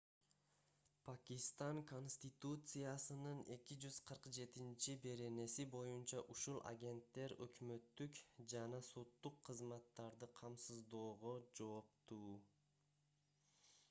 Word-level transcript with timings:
пакистан 1.07 1.79
конституциясынын 1.91 3.43
247-беренеси 3.57 5.67
боюнча 5.77 6.23
ушул 6.37 6.57
агенттер 6.71 7.37
өкмөттүк 7.49 8.23
жана 8.57 8.83
соттук 8.89 9.39
кызматтарды 9.53 10.31
камсыздоого 10.43 11.37
жооптуу 11.61 12.35